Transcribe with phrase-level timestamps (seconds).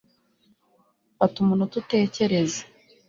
[1.17, 2.61] Fata umunota utekereze